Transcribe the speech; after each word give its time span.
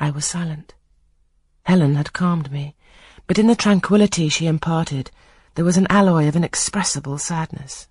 I 0.00 0.10
was 0.10 0.24
silent. 0.24 0.74
Helen 1.64 1.94
had 1.94 2.14
calmed 2.14 2.50
me, 2.50 2.74
but 3.26 3.38
in 3.38 3.46
the 3.48 3.54
tranquillity 3.54 4.30
she 4.30 4.46
imparted 4.46 5.10
there 5.54 5.64
was 5.64 5.76
an 5.76 5.86
alloy 5.90 6.26
of 6.26 6.34
inexpressible 6.34 7.18
sadness. 7.18 7.86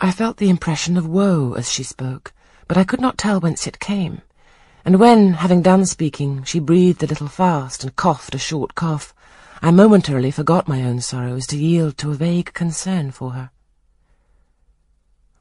I 0.00 0.10
felt 0.10 0.38
the 0.38 0.48
impression 0.48 0.96
of 0.96 1.06
woe 1.06 1.52
as 1.52 1.70
she 1.70 1.82
spoke, 1.82 2.32
but 2.66 2.78
I 2.78 2.84
could 2.84 3.02
not 3.02 3.18
tell 3.18 3.38
whence 3.38 3.66
it 3.66 3.78
came, 3.78 4.22
and 4.82 4.98
when, 4.98 5.34
having 5.34 5.60
done 5.60 5.84
speaking, 5.84 6.42
she 6.44 6.58
breathed 6.58 7.02
a 7.02 7.06
little 7.06 7.28
fast 7.28 7.84
and 7.84 7.94
coughed 7.94 8.34
a 8.34 8.38
short 8.38 8.74
cough, 8.74 9.14
I 9.60 9.70
momentarily 9.70 10.30
forgot 10.30 10.68
my 10.68 10.82
own 10.84 11.02
sorrows 11.02 11.46
to 11.48 11.58
yield 11.58 11.98
to 11.98 12.12
a 12.12 12.14
vague 12.14 12.54
concern 12.54 13.10
for 13.10 13.32
her. 13.32 13.50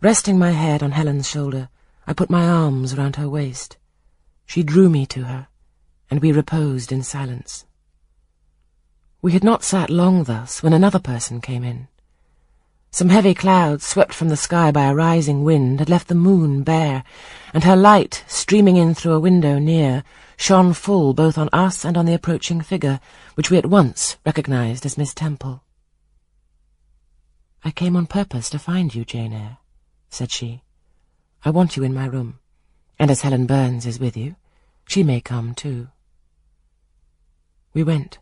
Resting 0.02 0.38
my 0.38 0.52
head 0.52 0.84
on 0.84 0.92
Helen's 0.92 1.30
shoulder, 1.30 1.70
I 2.06 2.12
put 2.12 2.30
my 2.30 2.46
arms 2.46 2.98
round 2.98 3.16
her 3.16 3.30
waist. 3.30 3.78
She 4.48 4.64
drew 4.64 4.90
me 4.90 5.06
to 5.08 5.26
her, 5.26 5.50
and 6.10 6.22
we 6.22 6.32
reposed 6.32 6.92
in 6.92 7.04
silence. 7.04 7.66
We 9.22 9.34
had 9.34 9.44
not 9.44 9.64
sat 9.64 9.90
long 9.90 10.24
thus 10.24 10.64
when 10.64 10.72
another 10.72 11.00
person 11.00 11.42
came 11.42 11.66
in. 11.66 11.90
Some 12.90 13.10
heavy 13.10 13.34
clouds, 13.34 13.86
swept 13.86 14.14
from 14.14 14.30
the 14.30 14.38
sky 14.38 14.72
by 14.72 14.86
a 14.86 14.96
rising 14.96 15.44
wind, 15.44 15.80
had 15.80 15.90
left 15.90 16.08
the 16.08 16.16
moon 16.16 16.64
bare, 16.64 17.04
and 17.54 17.66
her 17.66 17.76
light, 17.76 18.24
streaming 18.26 18.78
in 18.78 18.94
through 18.96 19.12
a 19.12 19.20
window 19.20 19.60
near, 19.60 20.06
shone 20.38 20.72
full 20.72 21.14
both 21.14 21.38
on 21.38 21.50
us 21.52 21.84
and 21.84 21.98
on 21.98 22.06
the 22.06 22.14
approaching 22.14 22.62
figure, 22.62 23.02
which 23.36 23.52
we 23.52 23.58
at 23.58 23.66
once 23.66 24.16
recognized 24.26 24.86
as 24.86 24.98
Miss 24.98 25.14
Temple. 25.14 25.62
I 27.66 27.72
came 27.72 27.98
on 27.98 28.08
purpose 28.08 28.50
to 28.52 28.60
find 28.60 28.96
you, 28.96 29.04
Jane 29.04 29.34
Eyre, 29.34 29.58
said 30.10 30.32
she. 30.32 30.64
I 31.44 31.50
want 31.50 31.76
you 31.76 31.84
in 31.84 31.94
my 31.94 32.06
room, 32.06 32.40
and 33.00 33.12
as 33.12 33.22
Helen 33.22 33.46
Burns 33.46 33.86
is 33.86 34.00
with 34.00 34.18
you, 34.18 34.36
she 34.88 35.04
may 35.04 35.22
come 35.22 35.54
too. 35.54 35.90
We 37.74 37.84
went. 37.84 38.20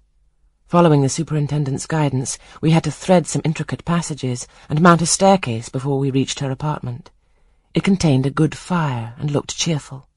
Following 0.67 1.01
the 1.01 1.09
superintendent's 1.09 1.85
guidance, 1.85 2.37
we 2.59 2.71
had 2.71 2.83
to 2.85 2.91
thread 2.91 3.27
some 3.27 3.41
intricate 3.45 3.85
passages 3.85 4.47
and 4.67 4.81
mount 4.81 5.01
a 5.01 5.05
staircase 5.05 5.69
before 5.69 5.99
we 5.99 6.11
reached 6.11 6.39
her 6.39 6.51
apartment. 6.51 7.11
It 7.73 7.83
contained 7.83 8.25
a 8.25 8.31
good 8.31 8.57
fire 8.57 9.13
and 9.17 9.29
looked 9.29 9.55
cheerful. 9.55 10.07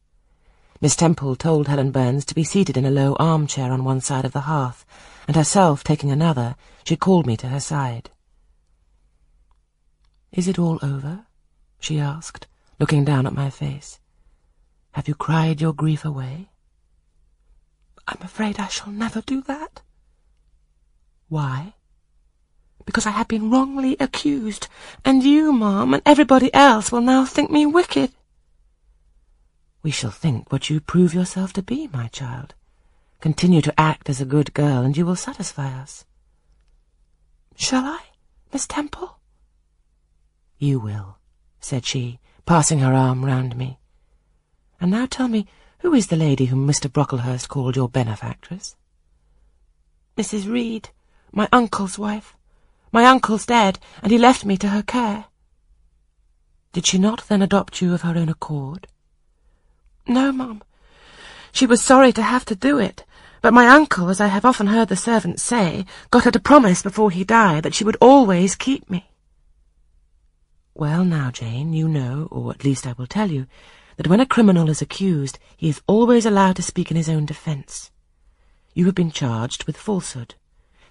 Miss 0.81 0.97
Temple 0.97 1.37
told 1.37 1.69
Helen 1.69 1.91
Burns 1.91 2.25
to 2.25 2.35
be 2.35 2.45
seated 2.45 2.77
in 2.77 2.87
a 2.87 2.91
low 2.91 3.15
armchair 3.19 3.73
on 3.73 3.85
one 3.85 4.01
side 4.01 4.25
of 4.25 4.33
the 4.33 4.43
hearth, 4.43 4.87
and 5.27 5.37
herself 5.37 5.85
taking 5.85 6.11
another, 6.11 6.57
she 6.85 6.97
called 6.97 7.27
me 7.27 7.37
to 7.37 7.49
her 7.49 7.61
side. 7.61 8.11
Is 10.33 10.49
it 10.49 10.59
all 10.59 10.79
over? 10.83 11.27
she 11.79 11.99
asked, 11.99 12.47
looking 12.79 13.05
down 13.05 13.27
at 13.27 13.35
my 13.35 13.51
face. 13.51 13.99
Have 14.93 15.09
you 15.09 15.15
cried 15.15 15.61
your 15.61 15.73
grief 15.73 16.05
away? 16.05 16.51
I'm 18.07 18.23
afraid 18.23 18.59
I 18.59 18.69
shall 18.69 18.93
never 18.93 19.21
do 19.21 19.43
that. 19.43 19.83
Why? 21.29 21.75
Because 22.87 23.07
I 23.07 23.11
have 23.11 23.29
been 23.29 23.51
wrongly 23.51 23.97
accused, 24.01 24.69
and 25.05 25.23
you, 25.23 25.53
Ma'am, 25.53 25.93
and 25.93 26.03
everybody 26.07 26.53
else 26.55 26.91
will 26.91 27.03
now 27.03 27.27
think 27.27 27.51
me 27.51 27.67
wicked. 27.67 28.13
We 29.83 29.91
shall 29.91 30.11
think 30.11 30.51
what 30.51 30.71
you 30.71 30.81
prove 30.81 31.13
yourself 31.13 31.53
to 31.53 31.63
be, 31.63 31.89
my 31.89 32.09
child. 32.09 32.55
Continue 33.21 33.61
to 33.63 33.79
act 33.79 34.09
as 34.09 34.21
a 34.21 34.25
good 34.25 34.55
girl, 34.55 34.83
and 34.83 34.97
you 34.97 35.05
will 35.05 35.17
satisfy 35.17 35.69
us. 35.69 36.05
Shall 37.57 37.85
I, 37.85 38.01
Miss 38.53 38.67
Temple? 38.67 39.19
You 40.59 40.81
will, 40.81 41.19
said 41.61 41.85
she, 41.85 42.21
passing 42.47 42.79
her 42.79 42.95
arm 42.95 43.25
round 43.25 43.57
me. 43.57 43.79
And 44.81 44.91
now 44.91 45.07
tell 45.07 45.29
me, 45.29 45.47
who 45.81 45.95
is 45.95 46.09
the 46.09 46.17
lady 46.17 46.47
whom 46.47 46.67
Mr. 46.67 46.91
Brocklehurst 46.91 47.49
called 47.49 47.77
your 47.77 47.89
benefactress? 47.89 48.77
Mrs. 50.17 50.51
Reed, 50.51 50.91
my 51.33 51.49
uncle's 51.53 51.99
wife. 51.99 52.37
My 52.91 53.05
uncle's 53.05 53.47
dead, 53.47 53.79
and 54.03 54.11
he 54.11 54.19
left 54.19 54.45
me 54.45 54.57
to 54.57 54.69
her 54.69 54.83
care. 54.83 55.27
Did 56.73 56.87
she 56.87 56.99
not 56.99 57.29
then 57.29 57.43
adopt 57.43 57.81
you 57.81 57.95
of 57.95 58.03
her 58.03 58.17
own 58.17 58.29
accord? 58.29 58.87
No, 60.07 60.33
ma'am. 60.33 60.63
She 61.53 61.67
was 61.67 61.83
sorry 61.83 62.13
to 62.13 62.23
have 62.23 62.45
to 62.47 62.55
do 62.55 62.79
it, 62.79 63.05
but 63.43 63.55
my 63.55 63.69
uncle, 63.69 64.09
as 64.09 64.21
I 64.21 64.27
have 64.29 64.45
often 64.45 64.69
heard 64.69 64.89
the 64.89 64.97
servants 64.97 65.43
say, 65.43 65.85
got 66.11 66.25
her 66.25 66.31
to 66.31 66.41
promise 66.41 66.83
before 66.83 67.11
he 67.11 67.25
died 67.25 67.63
that 67.63 67.75
she 67.75 67.85
would 67.85 67.97
always 68.01 68.55
keep 68.55 68.89
me. 68.91 69.11
Well, 70.75 71.05
now, 71.05 71.31
Jane, 71.31 71.73
you 71.73 71.89
know, 71.89 72.29
or 72.31 72.53
at 72.53 72.65
least 72.65 72.87
I 72.87 72.93
will 72.93 73.07
tell 73.07 73.31
you, 73.31 73.47
that 73.99 74.07
when 74.07 74.21
a 74.21 74.27
criminal 74.27 74.71
is 74.71 74.81
accused, 74.81 75.41
he 75.57 75.69
is 75.69 75.83
always 75.89 76.25
allowed 76.25 76.55
to 76.55 76.63
speak 76.63 76.91
in 76.91 76.97
his 76.97 77.09
own 77.09 77.27
defence. 77.27 77.91
You 78.73 78.87
have 78.87 78.95
been 78.95 79.11
charged 79.11 79.65
with 79.65 79.77
falsehood. 79.77 80.37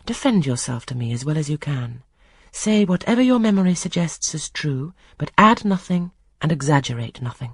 Defend 0.05 0.45
yourself 0.45 0.85
to 0.87 0.95
me 0.95 1.13
as 1.13 1.23
well 1.23 1.37
as 1.37 1.49
you 1.49 1.57
can. 1.57 2.03
Say 2.51 2.83
whatever 2.83 3.21
your 3.21 3.39
memory 3.39 3.75
suggests 3.75 4.35
as 4.35 4.49
true, 4.49 4.93
but 5.17 5.31
add 5.37 5.63
nothing 5.63 6.11
and 6.41 6.51
exaggerate 6.51 7.21
nothing. 7.21 7.53